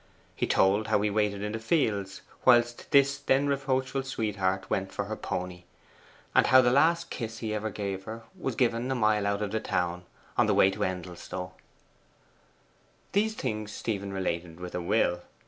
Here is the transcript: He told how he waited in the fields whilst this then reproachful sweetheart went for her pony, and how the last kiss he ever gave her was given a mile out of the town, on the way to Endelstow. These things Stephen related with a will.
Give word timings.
He 0.35 0.47
told 0.47 0.87
how 0.87 0.99
he 1.01 1.11
waited 1.11 1.43
in 1.43 1.51
the 1.51 1.59
fields 1.59 2.21
whilst 2.43 2.89
this 2.89 3.19
then 3.19 3.45
reproachful 3.45 4.01
sweetheart 4.01 4.67
went 4.67 4.91
for 4.91 5.05
her 5.05 5.15
pony, 5.15 5.65
and 6.33 6.47
how 6.47 6.59
the 6.59 6.71
last 6.71 7.11
kiss 7.11 7.37
he 7.37 7.53
ever 7.53 7.69
gave 7.69 8.05
her 8.05 8.23
was 8.35 8.55
given 8.55 8.89
a 8.89 8.95
mile 8.95 9.27
out 9.27 9.43
of 9.43 9.51
the 9.51 9.59
town, 9.59 10.05
on 10.39 10.47
the 10.47 10.55
way 10.55 10.71
to 10.71 10.83
Endelstow. 10.83 11.51
These 13.11 13.35
things 13.35 13.73
Stephen 13.73 14.11
related 14.11 14.59
with 14.59 14.73
a 14.73 14.81
will. 14.81 15.21